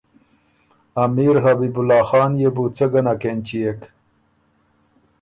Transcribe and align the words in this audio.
امیر 1.05 1.35
حبیب 1.45 1.75
الله 1.79 2.03
خان 2.09 2.31
يې 2.41 2.49
بوڅۀ 2.55 2.85
ګه 2.91 3.01
نک 3.05 3.23
اېنچيېک 3.27 3.81